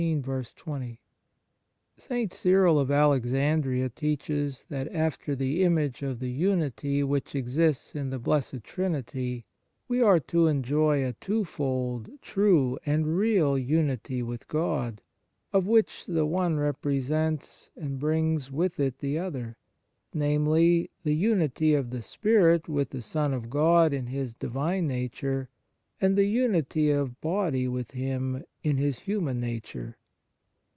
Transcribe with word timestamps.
76 0.01 0.25
ON 0.25 0.25
THE 0.25 0.45
SUBLIME 0.45 0.75
UNION 0.81 0.89
WITH 0.89 1.99
GOD 1.99 2.01
St. 2.03 2.33
Cyril 2.33 2.79
of 2.79 2.89
Alexandria 2.89 3.89
teaches 3.89 4.65
that 4.69 4.87
after 4.91 5.35
the 5.35 5.61
image 5.61 6.01
of 6.01 6.19
the 6.19 6.31
unity 6.31 7.03
which 7.03 7.35
exists 7.35 7.93
in 7.93 8.09
the 8.09 8.17
Blessed 8.17 8.63
Trinity 8.63 9.45
we 9.87 10.01
are 10.01 10.19
to 10.21 10.47
enjoy 10.47 11.05
a 11.05 11.13
twofold, 11.13 12.09
true, 12.23 12.79
and 12.83 13.15
real 13.15 13.55
unity 13.59 14.23
with 14.23 14.47
God, 14.47 15.01
of 15.53 15.67
which 15.67 16.07
the 16.07 16.25
one 16.25 16.57
represents 16.57 17.69
and 17.75 17.99
brings 17.99 18.51
with 18.51 18.79
it 18.79 18.97
the 18.97 19.19
other 19.19 19.55
namely, 20.15 20.89
the 21.03 21.15
unity 21.15 21.75
of 21.75 21.91
the 21.91 22.01
spirit 22.01 22.67
with 22.67 22.89
the 22.89 23.03
Son 23.03 23.35
of 23.35 23.51
God 23.51 23.93
in 23.93 24.07
His 24.07 24.33
Divine 24.33 24.87
Nature, 24.87 25.49
and 26.03 26.17
the 26.17 26.25
unity 26.25 26.89
of 26.89 27.21
body 27.21 27.67
with 27.67 27.91
Him 27.91 28.43
in 28.63 28.77
His 28.77 28.99
human 29.01 29.39
nature. 29.39 29.97